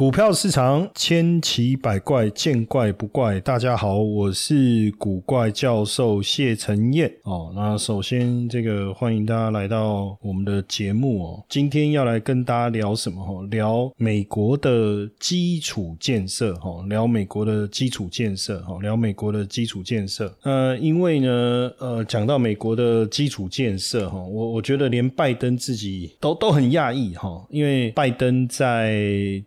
[0.00, 3.38] 股票市场千奇百怪，见怪不怪。
[3.40, 7.52] 大家好，我是古怪教授谢承彦哦。
[7.54, 11.44] 那首先，这个欢迎大家来到我们的节目哦。
[11.50, 13.22] 今天要来跟大家聊什么？
[13.22, 16.54] 哈，聊美国的基础建设。
[16.54, 18.58] 哈，聊美国的基础建设。
[18.62, 20.34] 哈，聊美国的基础建设。
[20.44, 28.98] 呃，因为呢，呃，讲到美国的基础建设，哈，我我觉得连拜登自己都都很讶异哈，因为拜登在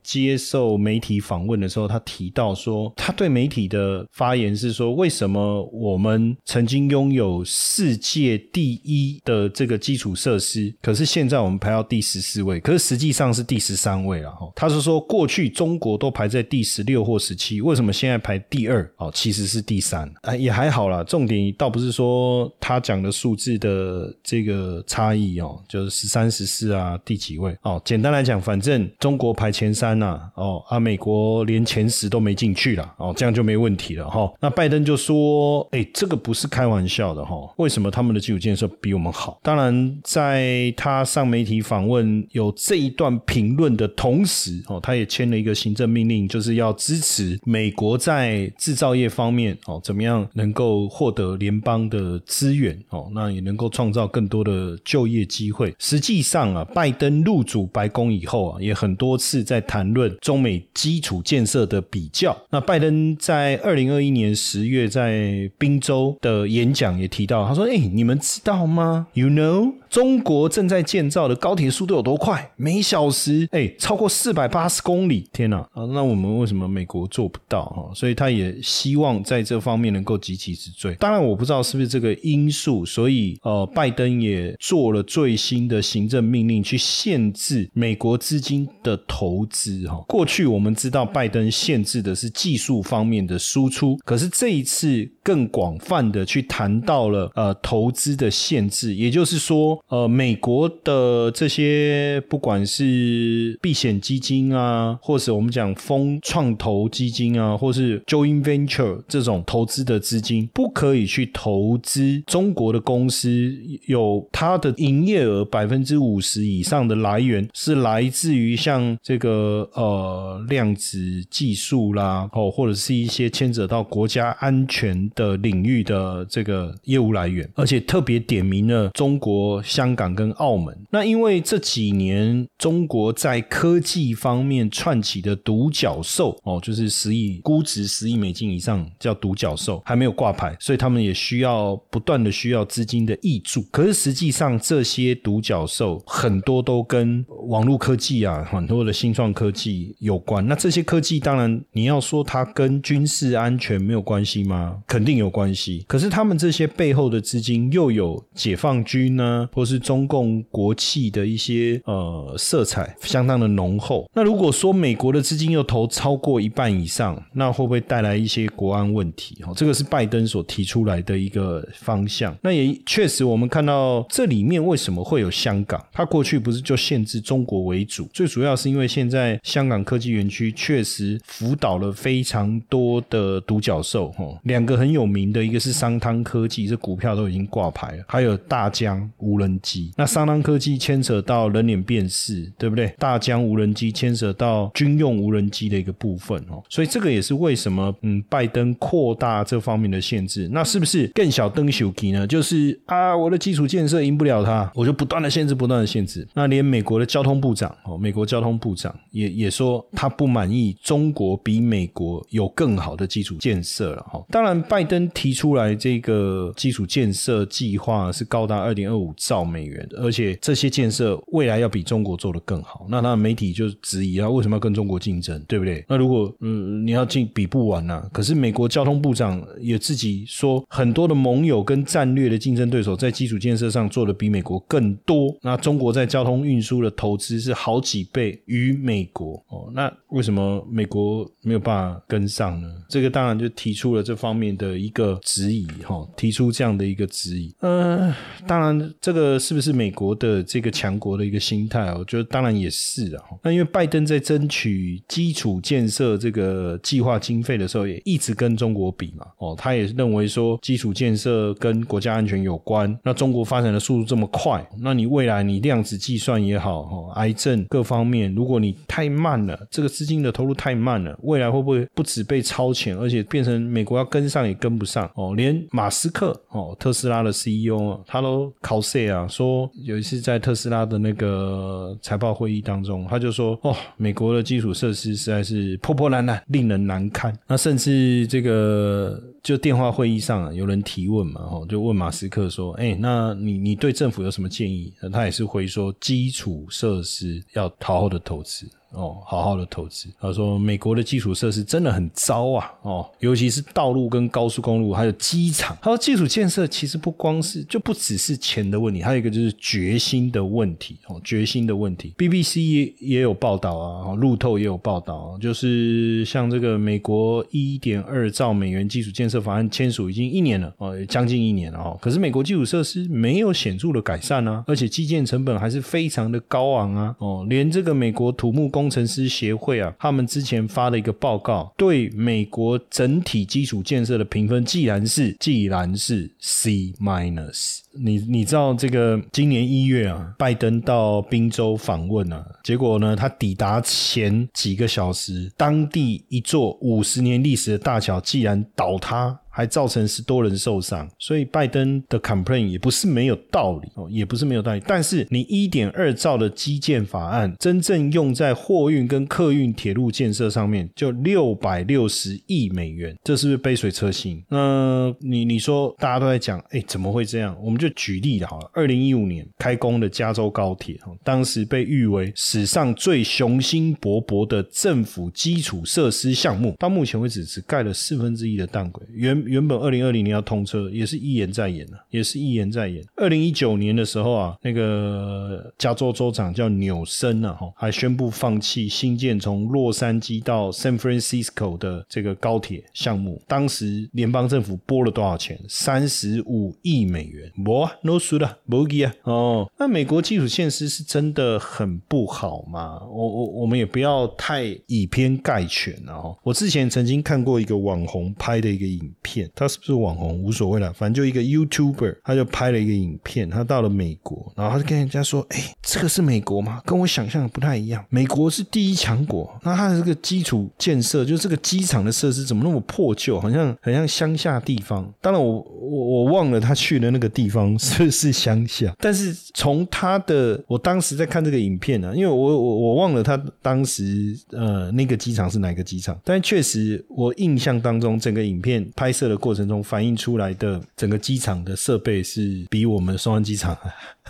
[0.03, 0.37] 接。
[0.43, 14.51] 受媒体访问的时候，他提到说，他对媒体的发言是说，为什么我们曾经拥有世界第一的这个基础设施，可是现在我们排到第十四位，可是实际上是第十三位了哈。
[14.55, 18.89] 他是说，过去中国都排在第十六或十七，为什么现在排第二？
[18.97, 21.03] 哦，其实是第三， 啊，也还好啦。
[21.03, 27.57] 重点倒不是说他讲的数字的这个差异哦，就是十三、十四啊，第几位？
[27.63, 30.19] 哦，简单来讲，反正中国排前三呐。
[30.35, 34.31] 哦啊，美国连前十都没进去了，哦，这样就没问题了哈。
[34.39, 37.35] 那拜登就说，哎，这个不是开玩笑的哈。
[37.57, 39.39] 为什么他们的基础建设比我们好？
[39.43, 55.75] 当然，在他上媒体访问有这一段评论的同时，哦，他也签了一个行政命令，就是要支持美国在制造业方面，哦，怎么样能够获得联邦的资源，哦，那也能够创造更多的就业机会。
[55.77, 60.11] 实际上啊，拜登入主白宫以后啊，也很多次在谈论。
[60.23, 72.51] 中美基础建设的比较，那拜登在二零二一年十月在宾州的演讲也提到，他说：“哎，你们知道吗？You know，中国正在建造的高铁速度有多快？
[72.55, 75.29] 每小时哎超过四百八十公里！
[75.31, 75.57] 天哪！
[75.71, 77.65] 啊，那我们为什么美国做不到？
[77.65, 80.95] 哈，所以他也希望在这方面能够急起直追。
[80.95, 89.87] 当然，我不知道是不是这个因素，所以呃，拜登也做了最新的行政命令，去限制美国资金的投资。
[89.87, 90.03] 哈。
[90.07, 113.55] 过去我们知道拜登限制的是技术方面的输出，可是这一次更广泛的去谈到了呃投资的限制，也就是说呃美国的这些不管是避险基金啊，或是我们讲风创投基金啊，或是 joint venture 这种投资的资金，不可以去投资中国的公司，
[113.85, 120.03] 有它的营业额百分之五十以上的来源是来自于像这个呃。
[120.03, 130.75] 呃，量子技术啦，哦，或者是一些牵扯到国家安全的领域的这个业务来源，而且特别点名了中国香港跟澳门。
[130.91, 143.61] 那因为这几年中国在科技方面串起的独角兽哦，就是十亿估值十亿美金以上叫独角兽，还没有挂牌，所以他们也需要不断的需要资金的挹注。
[143.71, 149.63] 可是实际上这些独角兽很多都跟网络科技啊，很多的新创科技。
[149.99, 154.77] 有关那这些科技，当然你要说它跟军事安全没有关系吗？
[154.85, 155.85] 肯定有关系。
[155.87, 164.09] 可是他们这些背后的资金又有解放军呢，是中共国企的一些呃色彩相当的浓厚。
[164.13, 169.35] 那如果说美国的资金又投超过一半以上，那会不会带来一些国安问题？
[169.43, 172.35] 哈，这个是拜登所提出来的一个方向。
[172.41, 175.79] 那也确实，我们看到这里面为什么会有香港？
[175.91, 178.05] 它过去不是就限制中国为主？
[178.13, 179.83] 最主要是因为现在香港。
[179.83, 189.91] 科技园区确实辅导了非常多的独角兽，哈，两个很有名的，一个是商汤科技，这股票都已经挂牌了，还有大疆无人人机。
[189.95, 192.87] 那商汤科技牵扯到人脸辨识，对不对？
[192.97, 202.25] 大疆无人机牵扯到军用无人机的一个部分，哦，所以这个也是为什么，嗯，拜登扩大这方面的限制，那是不是更小登修机呢？
[202.25, 206.27] 就是啊，我的基础建设赢不了他，我就不断的限制，不断的限制。
[206.33, 209.83] 那连美国的交通部长，哦，美国交通部长也也说。
[209.95, 214.23] 他不满意中国比美国有更好的基础建设了哈。
[214.29, 222.85] 当然，拜登提出来这个基础建设计划是高达二点二五兆兆美元，而且这些建设未来要比中国做得更好。
[222.87, 225.83] 那那媒体就质疑啊，为什么要跟中国竞争，对不对？
[225.89, 235.35] 那如果嗯你要进比不完呐，可是美国交通部长也自己说，很多的盟友跟战略的竞争对手在基础建设上做的比美国更多。
[235.41, 239.71] 那中国在交通运输的投资是好几倍于美国哦。
[239.73, 242.67] 那为什么美国没有办法跟上呢？
[242.87, 247.51] 这个当然就提出了这方面的一个质疑哈，提出这样的一个质疑。
[247.61, 248.13] 呃，
[248.45, 251.93] 当然这个是不是美国的这个强国的一个心态？
[251.93, 253.23] 我觉得当然也是啊。
[253.41, 259.25] 那因为拜登在争取基础建设这个计划经费的时候，也一直跟中国比嘛。
[259.37, 262.97] 哦，他也认为说基础建设跟国家安全有关。
[263.03, 275.09] 那中国发展的速度这么快，那你未来你量子计算也好，哦，癌症各方面，如果你太慢了，这个资金的投入太慢了，未来会不会不止被超前，而且变成美国要跟上也跟不上？
[275.15, 287.33] 哦，连马斯克哦，特斯拉的 CEO 他都考 C 啊，说有一次在特斯拉的那个财报会议当中，他就说哦，美国的基础设施实在是破破烂烂，令人难堪。
[287.47, 294.93] 那甚至这个就电话会议上有人提问嘛，哦，就问马斯克说，哎，那你你对政府有什么建议？
[295.11, 298.65] 他也是回说，基础设施要好好的投资。
[298.95, 300.07] 哦，好好的投资。
[300.21, 302.71] 他说，美国的基础设施真的很糟啊！
[302.83, 305.75] 哦，尤其是道路跟高速公路，还有机场。
[305.81, 310.99] 他说，基础建设其实不光是，就不只是钱的问题，还有一个就是决心的问题。
[311.07, 312.13] 哦，决心的问题。
[312.15, 321.97] BBC 也也有报道啊，路透也有报道，就是像这个美国一点二兆美元基础建设法案签署已经一年了，哦，将近一年了哦。
[322.01, 327.15] 可是美国基础设施没有显著的改善啊，而且基建成本还是非常的高昂啊。
[327.19, 337.79] 哦，连这个美国土木工程师协会啊，他们之前发了一个报告，对美国整体基础建设的评分，既然是既然是 C minus。
[337.95, 349.22] 你你知道这个今年一月啊，拜登到宾州访问啊，结果呢，他抵达前几个小时，当地一座五十年历史的大桥既然倒塌。
[349.55, 354.81] 还造成十多人受伤，所以拜登的 complain 也不是没有道理哦，也不是没有道理。
[354.87, 364.43] 但是你一点二兆的基建法案真正用在货运跟客运铁路建设上面，就六百六十亿美元，这是不是杯水车薪？
[364.49, 367.55] 那你你说大家都在讲，哎，怎么会这样？
[367.61, 383.03] 我们就举例好了，二零一五年开工的加州高铁，当时被誉为史上最雄心勃勃的政府基础设施项目，到目前为止只盖了四分之一的弹轨，原原本二零二零年要通车，也是一言再言了，也是一言再言。
[383.15, 393.41] 二零一九年的时候啊，那个加州州长叫纽森啊，哈，还宣布放弃新建从洛杉矶到 San Francisco 的这个高铁项目。
[393.47, 395.59] 当时联邦政府拨了多少钱？
[395.67, 397.51] 三十五亿美元。
[397.63, 399.13] 不，no 输了，不给啊。
[399.23, 402.99] 哦，那美国基础设施是真的很不好吗？
[403.05, 406.35] 我我我们也不要太以偏概全啊。
[406.43, 409.32] 我之前曾经看过一个网红拍的一个影片。
[409.55, 416.81] 他是不是网红无所谓了，反正就一个 YouTuber，他就拍了一个影片，他到了美国，然后他就跟人家说：“哎，这个是美国吗？
[416.85, 418.05] 跟我想象的不太一样。
[418.09, 425.11] 美国是第一强国，那它的这个基础建设，就这个机场的设施怎么那么破旧，好像很像乡下地方。
[425.19, 439.22] 当然，我我我忘了他去的那个地方 是不是乡下，但是从他的，我当时在看这个影片呢，因为我我我忘了他当时呃那个机场是哪个机场，但确实我印象当中整个影片拍摄。
[439.27, 443.77] 的过程中反映出来的整个机场的设备是比我们双安机场。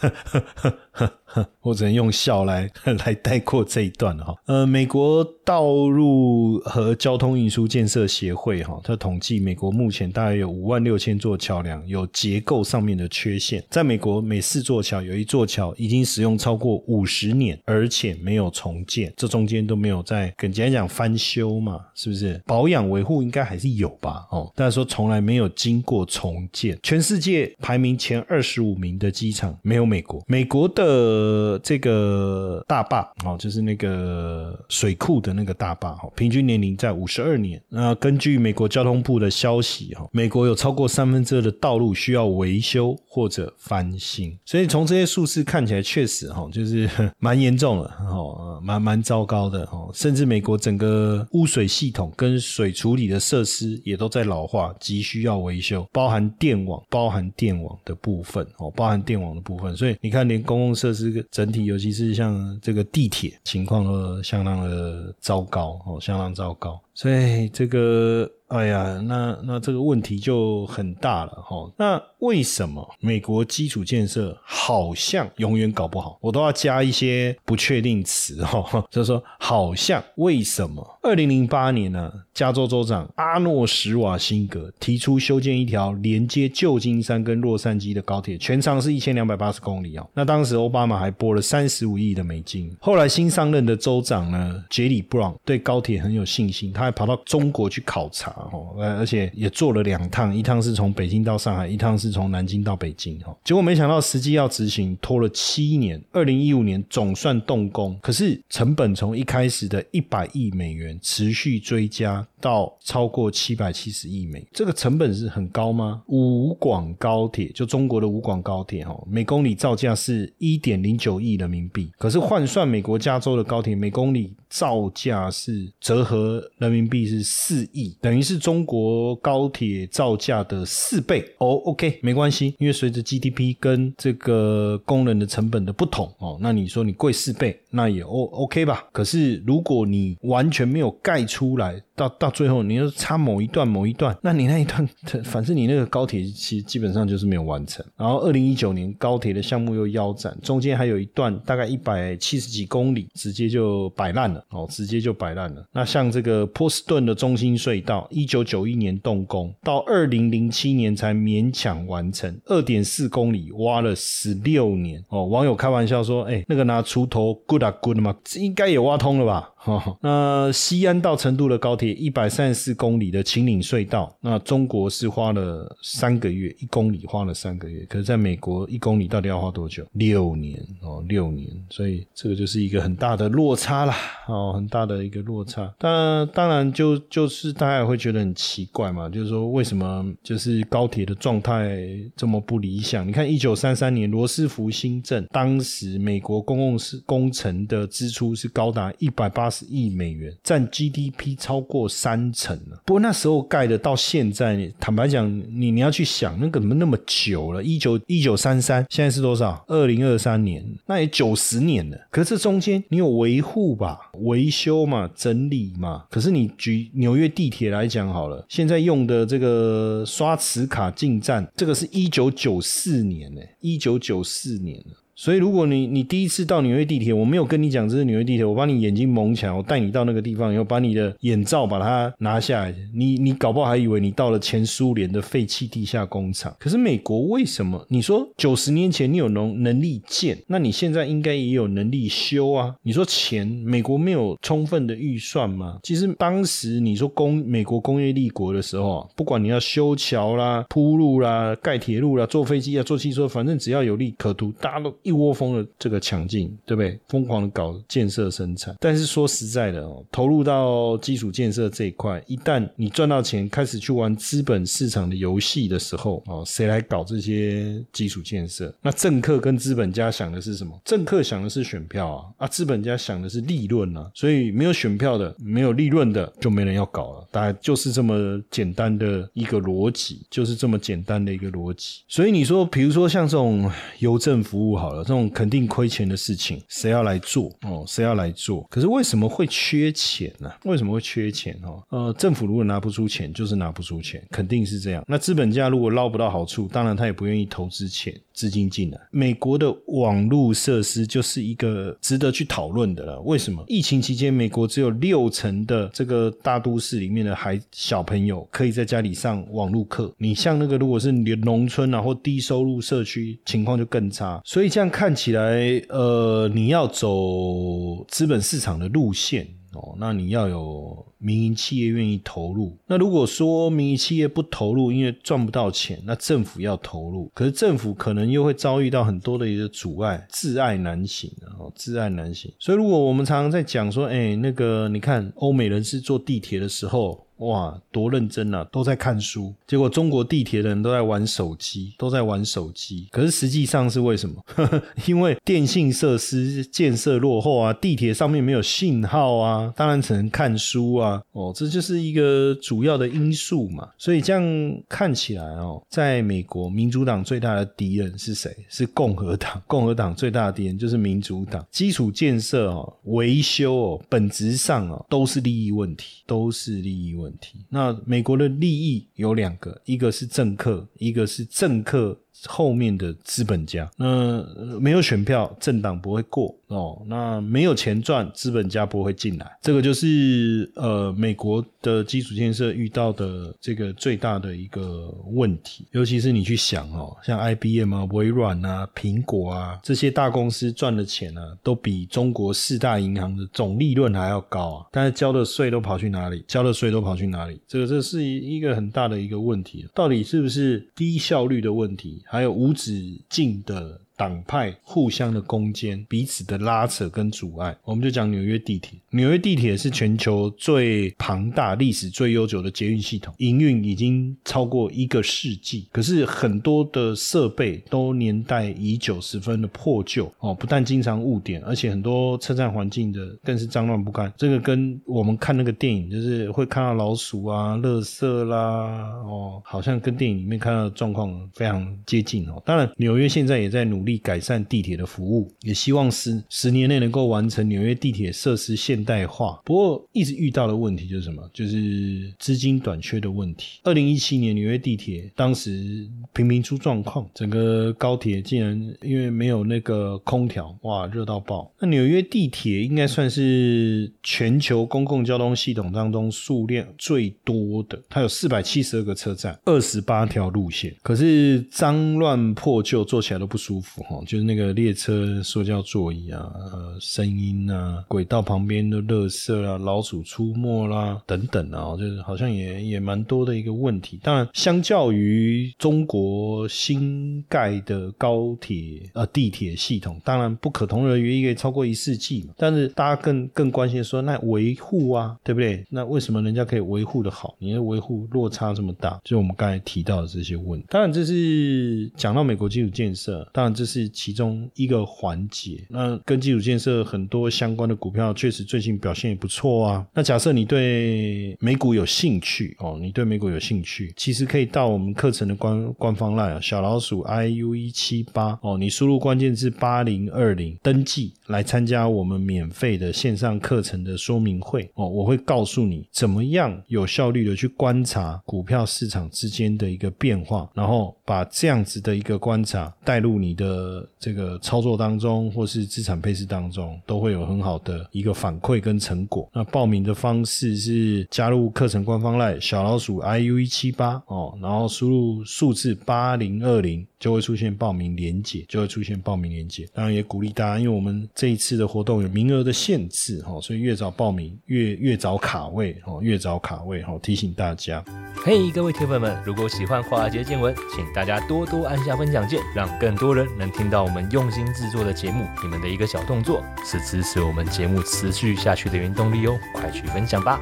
[1.62, 2.70] 我只能用笑来
[3.06, 4.36] 来带过这一段哈。
[4.46, 13.63] 呃，美国道路和交通运输建设协会哈，它统计美国目前大概有五万六千座桥梁有结构上面的缺陷。
[13.70, 22.42] 在美国，每四座桥有一座桥已经使用超过五十年，而且没有重建，这中间都没有在跟简单讲翻修嘛，是不是？
[22.46, 24.28] 保养维护应该还是有吧？
[24.32, 26.78] 哦，但是说从来没有经过重建。
[26.84, 31.23] 全世界排名前二十五名的机场没有美国，美国的。
[31.24, 37.62] 呃，这个大坝哦，就是那个水库的那个大坝哈，平均年龄在五十二年。
[37.70, 44.38] 那根据美国交通部的消息哈，美国有超过三分之二的道路需要维修或者翻新。
[44.44, 46.89] 所以从这些数字看起来，确实哈，就是
[47.20, 49.89] 蛮严重的哦，蛮蛮糟糕的哦。
[49.94, 59.75] 甚至美国整个污水系统跟水处理的设施也都在老化，急需要维修，包含电网、包含电网的部分哦，包含电网的部分。
[59.77, 61.12] 所以你看，连公共设施。
[61.29, 66.79] 整体，尤其是像这个地铁情况都相当的糟糕哦，相当糟糕。
[66.93, 68.29] 所以这个。
[68.48, 71.67] 哎呀，那那这个问题就很大了哈。
[71.75, 76.20] 那为什么美国基础建设好像永远搞不好？
[76.22, 80.92] 我都要加一些不确定词哈， 就是说好像为什么？
[81.03, 90.10] 二零零八年呢，加州州长阿诺什瓦辛格提出修建一条连接旧金山跟洛杉矶的高铁，全长是一千两百八十公里哦。
[90.13, 92.74] 那当时奥巴马还拨了三十五亿的美金。
[92.79, 103.36] 后来新上任的州长呢，杰里布朗对高铁很有信心，他还跑到中国去考察哦，而且也做了两趟，一趟是从北京到上海，一趟是从南京到北京哈。
[103.43, 112.25] 结果没想到实际要执行拖了七年，二零一五年总算动工，可是成本从一开始的一百亿美元持续追加。
[112.43, 116.03] 到超过七百七十亿美，这个成本是很高吗？
[116.07, 131.23] 武广高铁就中国的武广高铁哦，每公里造价是一点零九亿人民币，可是换算美国加州的高铁，每公里造价是折合人民币是四亿，等于是中国高铁造价的四倍。
[131.38, 138.85] 哦，OK，没关系，因为随着 GDP 跟这个工人的成本的不同哦，那你说你贵四倍，那也 O OK 吧？
[138.91, 144.88] 可是如果你完全没有有盖出来，到到最后，你要差某一段某一段，那你那一段，
[145.23, 147.85] 反正你那个高铁其实基本上就是没有完成。
[147.97, 155.63] 然后二零一九年高铁的项目又腰斩，中间还有一段大概一百七十几公里，直接就摆烂了哦，直接就摆烂了。
[155.71, 165.25] 那像这个波士顿的中心隧道，一九九一年动工，到二零零七年才勉强完成，二点四公里挖了十六年哦。
[165.25, 168.15] 网友开玩笑说：“哎，那个拿锄头 good 啊 good 吗？
[168.35, 179.86] 应该也挖通了吧？” 哈那西安到成都的高铁一百三十四公里的秦岭隧道，那中国是花了三个月，一公里花了三个月，可是在美国一公里到底要花多久？
[179.94, 183.96] 六年哦，六年，所以这个就是一个很大的落差啦，
[184.28, 185.74] 哦，很大的一个落差。
[185.80, 191.78] 当当然就就是大家也会觉得很奇怪嘛，就是说为什么就是高铁的状态
[192.16, 193.06] 这么不理想？
[193.08, 199.63] 你看一九三三年罗斯福新政，当时美国公共是工程的支出是高达一百八十。
[199.74, 202.80] 亿美元占 GDP 超过过三层了。
[202.86, 207.63] 不过那时候盖的，到现在，坦白讲，你你要去想，那个怎么那么久了？
[207.63, 209.65] 一九一九三三，现在是多少？
[209.68, 211.98] 二零二三年，那也九十年了。
[212.12, 216.03] 可是这中间你有维护吧，维修嘛，整理嘛。
[216.12, 225.02] 可是你举纽约地铁来讲好了，现在用的这个刷磁卡进站，这个是一九九四年呢，一九九四年了。
[225.15, 236.55] 所以，如果你你第一次到纽约地铁，我没有跟你讲这是纽约地铁，我把你眼睛蒙起来，我带你到那个地方，以后把你的眼罩把它拿下来，你你搞不好还以为你到了前苏联的废弃地下工厂。
[236.60, 237.86] 可是美国为什么？
[237.89, 242.74] 你说九十年前你有能能力建，那你现在应该也有能力修啊？
[242.82, 245.77] 你说钱，美国没有充分的预算吗？
[245.84, 254.91] 其实当时你说工美国工业立国的时候啊，不管你要修桥啦、铺路啦、盖铁路啦、坐飞机啊、坐汽车，反正只要有利可图，大家都。
[255.03, 257.00] 一窝蜂的这个抢进，对不对？
[257.07, 268.74] 疯狂的搞建设生产，但是说实在的哦，投入到基础建设这一块，一旦你赚到钱，开始去玩资本市场的游戏的时候，哦，谁来搞这些基础建设？
[268.81, 270.79] 那政客跟资本家想的是什么？
[270.86, 274.10] 政客想的是选票啊，啊，资本家想的是利润啊。
[274.15, 277.27] 所以没有选票的，没有利润的，就没人要搞了。
[277.29, 282.01] 大概就是这么简单的一个逻辑，就是这么简单的一个逻辑。
[282.07, 283.69] 所以你说，比如说像这种
[284.00, 284.92] 邮政服务，好。
[284.97, 287.85] 这种肯定亏钱的事情，谁要来做哦？
[287.88, 288.67] 谁要来做？
[288.69, 290.51] 可是为什么会缺钱呢？
[290.65, 291.81] 为什么会缺钱哦？
[291.89, 295.03] 呃，政府如果拿不出钱，就是拿不出钱，肯定是这样。
[295.07, 298.13] 那资本家如果捞不到好处，当然他也不愿意投资钱。
[298.33, 303.21] 资金进来，美国的网络设施就是一个值得去讨论的了。
[303.21, 310.12] 为什么疫情期间，美国只有六成的这个大都市里面的孩小朋友可以在家里上网络课？
[310.17, 314.41] 你像那个如果是农村啊或低收入社区，情况就更差。
[314.43, 319.48] 所以这看起来，呃，你要走资本市场的路线。
[319.74, 322.78] 哦，那你要有民营企业愿意投入。
[322.86, 332.54] 那如果说民营企业不投入，因为赚不到钱，那政府要投入，可是政府可能又会遭遇到很多的一个阻碍，自爱难行哦，自爱难行。
[332.60, 337.25] 所以如果我们常常在讲说，哎，那个你看欧美人士坐地铁的时候。
[337.43, 338.63] 哇，多认真啊！
[338.71, 343.07] 都在看书，结果中国地铁的人都在玩手机，都在玩手机。
[343.12, 344.43] 可是实际上是为什么？
[345.05, 351.21] 因为电信设施建设落后啊，地铁上面没有信号啊，当然只能看书啊。
[351.33, 353.89] 哦，这就是一个主要的因素嘛。
[353.97, 354.43] 所以这样
[354.88, 358.55] 看起来哦，在美国，民主党最大的敌人是谁？
[358.69, 359.62] 是共和党。
[359.67, 361.65] 共和党最大的敌人就是民主党。
[361.71, 367.33] 基础建设哦，维修哦，本质上哦，都是利益问题，都是利益问。
[367.70, 372.23] 那美国的利益有两个，一个是政客，一个是政客。
[372.48, 374.44] 后面的资本家，那
[374.80, 377.02] 没有选票，政党不会过哦。
[377.08, 379.58] 那没有钱赚，资本家不会进来。
[379.62, 385.86] 这个就是呃，美国的基础建设遇到的这个最大的一个问题。
[385.92, 394.88] 尤其是你去想哦，像 IBM 啊、微软啊、苹果啊这些大公司赚的钱呢，都比中国四大银行的总利润还要高啊。
[394.92, 396.44] 但是交的税都跑去哪里？
[396.48, 397.60] 交的税都跑去哪里？
[397.68, 399.88] 这个这是一一个很大的一个问题。
[399.94, 402.23] 到底是不是低效率的问题？
[402.25, 404.01] 还有无止境的。
[404.15, 409.00] 党派互相的攻坚，彼此的拉扯跟阻碍，我们就讲纽约地铁。
[409.10, 415.88] 纽约地铁是全球最庞大、历史最悠久的捷运系统，营运已经超过一个世纪。
[415.91, 420.53] 可是很多的设备都年代已久，十分的破旧哦。
[420.53, 424.32] 不但经常误点，而且很多车站环境的更是脏乱不堪。
[424.38, 432.62] 这个跟我们看那个电影，就是会看到老鼠啊、垃圾啦，哦，好像跟电影里面看到的状况非常接近哦。
[432.63, 434.02] 当然，纽约现在也在努。
[434.05, 439.62] 力改善地铁的服务，也希望十十年内能够完成纽约地铁设施现代化。
[439.65, 441.50] 不过，一直遇到的问题就是什么？
[441.53, 443.79] 就是资金短缺的问题。
[443.83, 451.72] 二零一七年纽约地铁当时频频出状况，整个高铁竟然因为没有那个空调，哇，热到爆。
[451.79, 460.95] 那纽约地铁应该算是全球公共交通系统当中数量最多的，它有四百七十二个车站，二十八条路线。
[461.01, 463.92] 可是脏乱破旧，坐起来都不舒服。
[464.01, 474.19] 哈，就是那个列车塑胶座椅啊，呃，声音啊，轨道旁边的垃圾啦，老鼠出没啦，等等啊，就是好像也也蛮多的一个问题。
[474.23, 482.53] 当然，相较于中国新盖的高铁呃地铁系统，当然不可同日而语，一个超过一世纪嘛。
[482.57, 485.85] 但是大家更更关心说，那维护啊，对不对？
[485.89, 489.19] 那为什么人家可以维护的好，你的维护落差这么大？
[489.23, 490.88] 就是我们刚才提到的这些问题。
[490.89, 493.83] 当然，这是讲到美国基础建设，当然这。
[493.84, 495.86] 这是其中一个环节。
[495.90, 500.08] 那跟基础建设很多相关的股票，确实最近表现也不错啊。
[500.13, 515.10] 那假设你对美股有兴趣哦，你对美股有兴趣，其实可以到我们课程的官官方 line 小老鼠 i u 一七八哦，你输入关键字八零二零登记来参加我们免费的线上课程的说明会哦。
[515.10, 523.72] 我会告诉你怎么样有效率的去观察股票市场之间的一个变化，然后把这样子的一个观察带入你的。
[523.73, 529.49] 呃，这个操作当中，或是资产配置当中，都会有很好的一个反馈跟成果。
[529.51, 537.05] 那报名的方式是加入课程官方赖小老鼠 i u 一七八哦，然后输入数字八零二零。
[537.23, 539.86] 就会出现报名连结，就会出现报名连结。
[539.93, 547.17] 当然也鼓励大家，因为我们这一次的活动有名额的限制哈，所以越早报名越越早卡位哦，越早卡位哈。
[547.23, 548.03] 提醒大家，
[548.43, 555.45] 嘿，各位铁粉们，如果喜欢华尔街见闻，请大家多多按下分享键，让更多人能听到我们用心制作的节目。
[555.62, 560.59] 你们的一个小动作，是支持我们节目持续下去的原动力哦，快去分享吧。